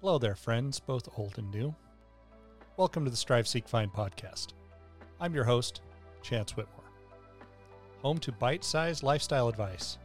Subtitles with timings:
[0.00, 1.74] Hello there, friends, both old and new.
[2.76, 4.52] Welcome to the Strive Seek Find podcast.
[5.20, 5.80] I'm your host,
[6.22, 6.92] Chance Whitmore,
[8.00, 9.98] home to bite sized lifestyle advice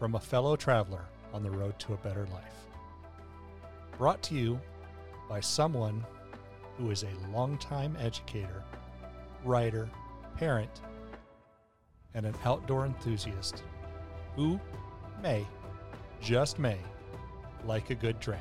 [0.00, 2.66] from a fellow traveler on the road to a better life.
[3.98, 4.60] Brought to you
[5.28, 6.04] by someone
[6.76, 8.64] who is a longtime educator,
[9.44, 9.88] writer,
[10.36, 10.80] parent,
[12.14, 13.62] and an outdoor enthusiast
[14.34, 14.58] who
[15.22, 15.46] may,
[16.20, 16.78] just may,
[17.64, 18.40] like a good dram.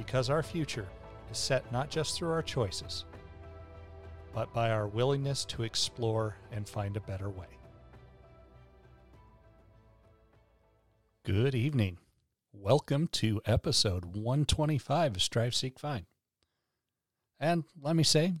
[0.00, 0.88] Because our future
[1.30, 3.04] is set not just through our choices,
[4.34, 7.58] but by our willingness to explore and find a better way.
[11.26, 11.98] Good evening.
[12.50, 16.06] Welcome to episode 125 of Strive Seek Find.
[17.38, 18.32] And let me say,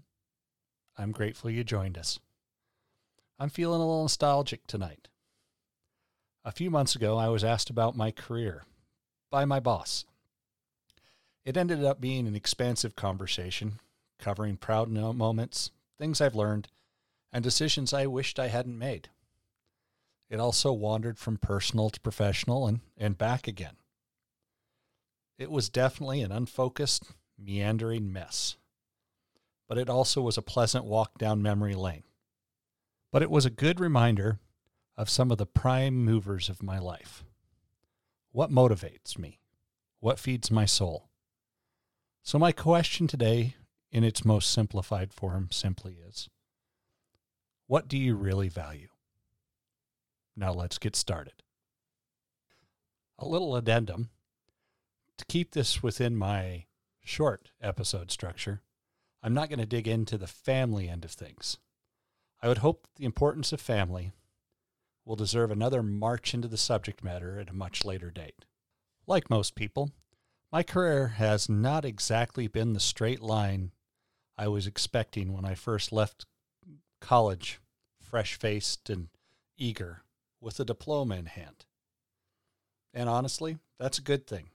[0.96, 2.20] I'm grateful you joined us.
[3.38, 5.08] I'm feeling a little nostalgic tonight.
[6.42, 8.64] A few months ago, I was asked about my career
[9.30, 10.06] by my boss.
[11.50, 13.80] It ended up being an expansive conversation
[14.20, 16.68] covering proud moments, things I've learned,
[17.32, 19.08] and decisions I wished I hadn't made.
[20.28, 23.74] It also wandered from personal to professional and, and back again.
[25.38, 28.56] It was definitely an unfocused, meandering mess.
[29.66, 32.04] But it also was a pleasant walk down memory lane.
[33.10, 34.38] But it was a good reminder
[34.96, 37.24] of some of the prime movers of my life.
[38.30, 39.40] What motivates me?
[39.98, 41.09] What feeds my soul?
[42.22, 43.56] So, my question today,
[43.90, 46.28] in its most simplified form, simply is
[47.66, 48.88] What do you really value?
[50.36, 51.42] Now, let's get started.
[53.18, 54.10] A little addendum
[55.20, 56.64] to keep this within my
[57.04, 58.62] short episode structure,
[59.22, 61.58] I'm not going to dig into the family end of things.
[62.42, 64.12] I would hope that the importance of family
[65.04, 68.46] will deserve another march into the subject matter at a much later date.
[69.06, 69.90] Like most people,
[70.52, 73.72] my career has not exactly been the straight line
[74.36, 76.26] I was expecting when I first left
[77.00, 77.60] college,
[78.00, 79.08] fresh faced and
[79.56, 80.02] eager,
[80.40, 81.66] with a diploma in hand.
[82.92, 84.48] And honestly, that's a good thing.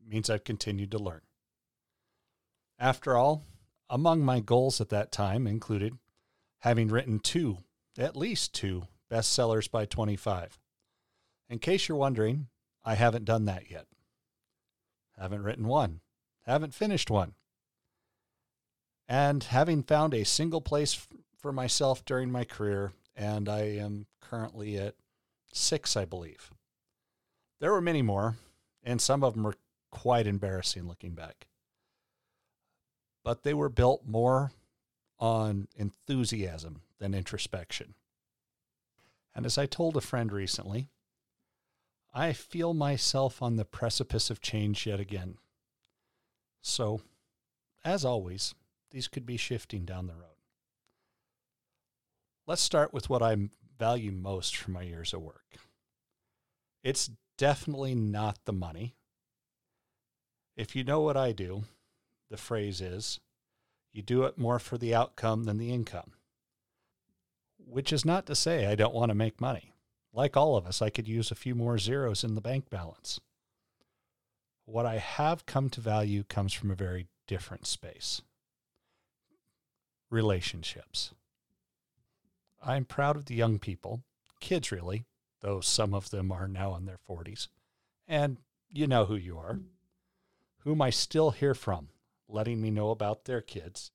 [0.00, 1.22] It means I've continued to learn.
[2.78, 3.44] After all,
[3.88, 5.98] among my goals at that time included
[6.60, 7.58] having written two,
[7.98, 10.58] at least two, bestsellers by 25.
[11.48, 12.48] In case you're wondering,
[12.84, 13.86] I haven't done that yet.
[15.22, 16.00] Haven't written one.
[16.46, 17.34] Haven't finished one.
[19.06, 21.06] And having found a single place
[21.38, 24.96] for myself during my career, and I am currently at
[25.52, 26.50] six, I believe.
[27.60, 28.36] There were many more,
[28.82, 29.54] and some of them were
[29.92, 31.46] quite embarrassing looking back.
[33.22, 34.50] But they were built more
[35.20, 37.94] on enthusiasm than introspection.
[39.36, 40.88] And as I told a friend recently,
[42.14, 45.38] I feel myself on the precipice of change yet again.
[46.60, 47.00] So,
[47.84, 48.54] as always,
[48.90, 50.36] these could be shifting down the road.
[52.46, 53.36] Let's start with what I
[53.78, 55.56] value most from my years of work.
[56.82, 58.94] It's definitely not the money.
[60.56, 61.64] If you know what I do,
[62.28, 63.20] the phrase is
[63.92, 66.12] you do it more for the outcome than the income.
[67.58, 69.71] Which is not to say I don't want to make money.
[70.12, 73.20] Like all of us, I could use a few more zeros in the bank balance.
[74.64, 78.22] What I have come to value comes from a very different space
[80.10, 81.12] relationships.
[82.62, 84.02] I'm proud of the young people,
[84.40, 85.04] kids really,
[85.40, 87.48] though some of them are now in their 40s,
[88.06, 88.36] and
[88.68, 89.58] you know who you are,
[90.58, 91.88] whom I still hear from,
[92.28, 93.90] letting me know about their kids,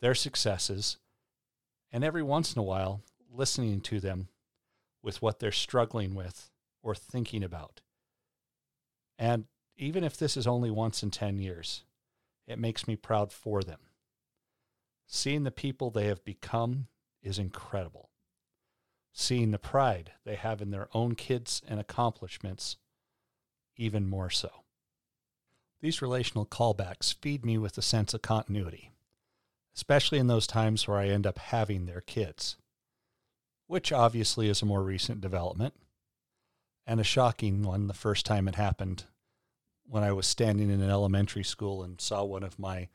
[0.00, 0.98] their successes,
[1.92, 4.28] and every once in a while listening to them
[5.04, 6.50] with what they're struggling with
[6.82, 7.82] or thinking about.
[9.18, 9.44] And
[9.76, 11.84] even if this is only once in 10 years,
[12.46, 13.80] it makes me proud for them.
[15.06, 16.88] Seeing the people they have become
[17.22, 18.10] is incredible.
[19.12, 22.76] Seeing the pride they have in their own kids and accomplishments,
[23.76, 24.64] even more so.
[25.80, 28.90] These relational callbacks feed me with a sense of continuity,
[29.76, 32.56] especially in those times where I end up having their kids
[33.66, 35.74] which obviously is a more recent development
[36.86, 39.04] and a shocking one the first time it happened
[39.86, 42.88] when I was standing in an elementary school and saw one of my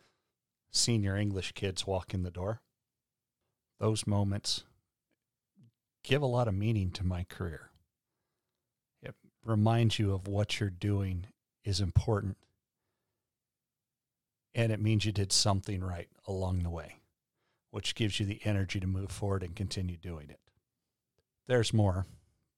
[0.71, 2.61] senior English kids walk in the door.
[3.79, 4.63] Those moments
[6.03, 7.69] give a lot of meaning to my career.
[9.01, 11.27] It reminds you of what you're doing
[11.63, 12.37] is important,
[14.53, 16.97] and it means you did something right along the way,
[17.71, 20.39] which gives you the energy to move forward and continue doing it.
[21.49, 22.05] There's more,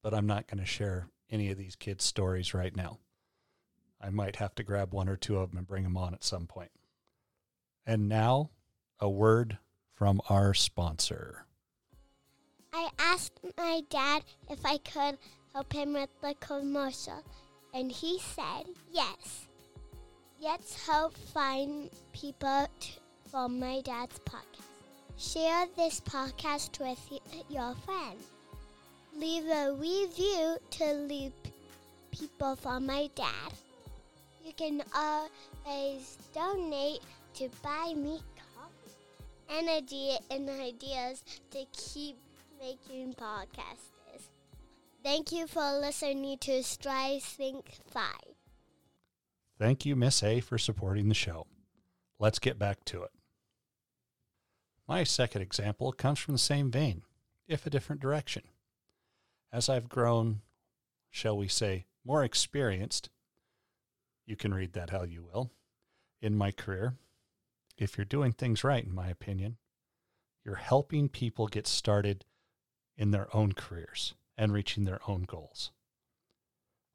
[0.02, 2.98] but I'm not going to share any of these kids' stories right now.
[3.98, 6.22] I might have to grab one or two of them and bring them on at
[6.22, 6.72] some point.
[7.86, 8.50] And now,
[9.00, 9.56] a word
[9.94, 11.46] from our sponsor.
[12.74, 15.16] I asked my dad if I could
[15.54, 17.24] help him with the commercial,
[17.72, 19.46] and he said yes.
[20.38, 22.66] Let's help find people
[23.30, 24.66] for my dad's podcast.
[25.16, 28.22] Share this podcast with y- your friends.
[29.22, 31.32] Leave a review to leave
[32.10, 33.52] people for my dad.
[34.44, 37.02] You can always donate
[37.34, 38.96] to buy me coffee,
[39.48, 41.22] energy, and ideas
[41.52, 42.16] to keep
[42.60, 44.26] making podcasts.
[45.04, 48.34] Thank you for listening to Strive Think Five.
[49.56, 51.46] Thank you, Miss A, for supporting the show.
[52.18, 53.12] Let's get back to it.
[54.88, 57.02] My second example comes from the same vein,
[57.46, 58.42] if a different direction.
[59.52, 60.40] As I've grown,
[61.10, 63.10] shall we say, more experienced,
[64.24, 65.52] you can read that how you will,
[66.22, 66.96] in my career,
[67.76, 69.58] if you're doing things right, in my opinion,
[70.42, 72.24] you're helping people get started
[72.96, 75.70] in their own careers and reaching their own goals.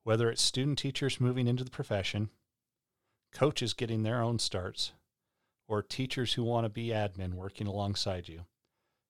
[0.03, 2.31] Whether it's student teachers moving into the profession,
[3.31, 4.93] coaches getting their own starts,
[5.67, 8.45] or teachers who want to be admin working alongside you,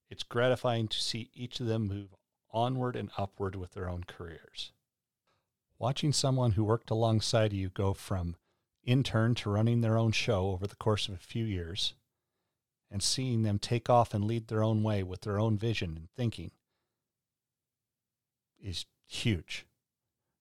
[0.10, 2.10] it's gratifying to see each of them move
[2.52, 4.72] onward and upward with their own careers.
[5.80, 8.36] Watching someone who worked alongside you go from
[8.84, 11.94] intern to running their own show over the course of a few years,
[12.90, 16.10] and seeing them take off and lead their own way with their own vision and
[16.16, 16.52] thinking
[18.62, 19.66] is huge.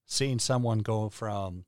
[0.06, 1.64] Seeing someone go from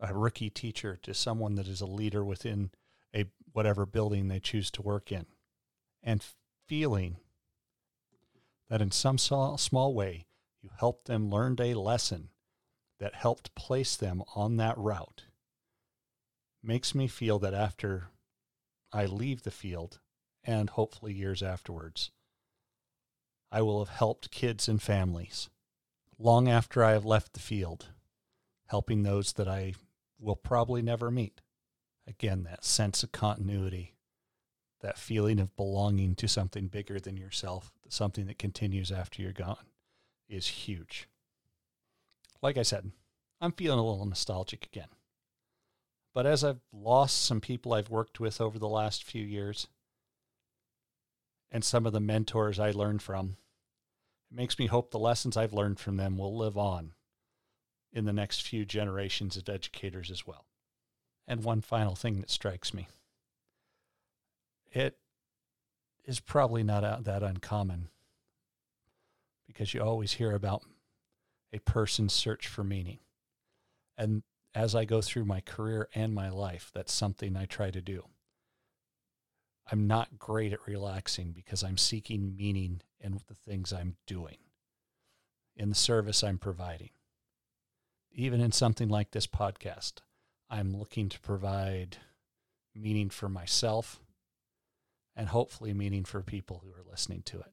[0.00, 2.70] a rookie teacher to someone that is a leader within
[3.14, 5.26] a whatever building they choose to work in
[6.02, 6.24] and
[6.66, 7.16] feeling
[8.74, 10.26] that in some small, way
[10.60, 12.30] you helped them learn a lesson
[12.98, 15.26] that helped place them on that route
[16.60, 18.08] makes me feel that after
[18.92, 20.00] I leave the field
[20.42, 22.10] and hopefully years afterwards,
[23.52, 25.50] I will have helped kids and families
[26.18, 27.90] long after I have left the field,
[28.66, 29.74] helping those that I
[30.18, 31.42] will probably never meet.
[32.08, 33.93] Again, that sense of continuity,
[34.84, 39.64] that feeling of belonging to something bigger than yourself, something that continues after you're gone,
[40.28, 41.08] is huge.
[42.42, 42.90] Like I said,
[43.40, 44.90] I'm feeling a little nostalgic again.
[46.12, 49.68] But as I've lost some people I've worked with over the last few years
[51.50, 53.38] and some of the mentors I learned from,
[54.30, 56.92] it makes me hope the lessons I've learned from them will live on
[57.90, 60.44] in the next few generations of educators as well.
[61.26, 62.86] And one final thing that strikes me
[64.74, 64.98] it
[66.04, 67.88] is probably not that uncommon
[69.46, 70.64] because you always hear about
[71.52, 72.98] a person's search for meaning.
[73.96, 74.22] And
[74.54, 78.04] as I go through my career and my life, that's something I try to do.
[79.70, 84.36] I'm not great at relaxing because I'm seeking meaning in the things I'm doing,
[85.56, 86.90] in the service I'm providing.
[88.12, 89.94] Even in something like this podcast,
[90.50, 91.98] I'm looking to provide
[92.74, 94.00] meaning for myself
[95.16, 97.52] and hopefully meaning for people who are listening to it.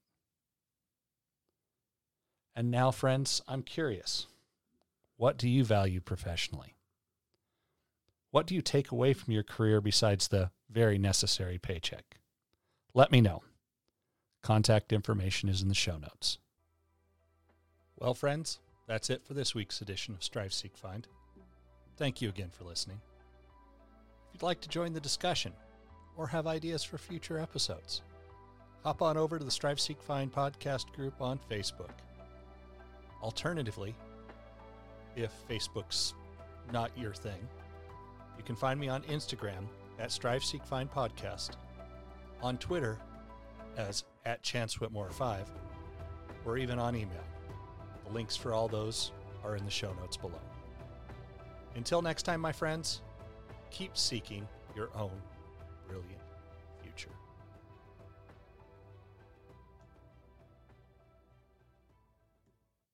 [2.55, 4.27] And now, friends, I'm curious.
[5.17, 6.75] What do you value professionally?
[8.31, 12.17] What do you take away from your career besides the very necessary paycheck?
[12.93, 13.43] Let me know.
[14.41, 16.39] Contact information is in the show notes.
[17.97, 21.07] Well, friends, that's it for this week's edition of Strive Seek Find.
[21.97, 22.99] Thank you again for listening.
[24.27, 25.53] If you'd like to join the discussion
[26.17, 28.01] or have ideas for future episodes,
[28.83, 31.91] hop on over to the Strive Seek Find podcast group on Facebook.
[33.21, 33.95] Alternatively,
[35.15, 36.13] if Facebook's
[36.71, 37.47] not your thing,
[38.37, 39.67] you can find me on Instagram
[39.99, 41.51] at Strive Seek Find Podcast,
[42.41, 42.97] on Twitter
[43.77, 45.47] as at Chance Whitmore 5,
[46.45, 47.23] or even on email.
[48.05, 49.11] The links for all those
[49.43, 50.41] are in the show notes below.
[51.75, 53.01] Until next time, my friends,
[53.69, 55.21] keep seeking your own
[55.91, 56.20] brilliant.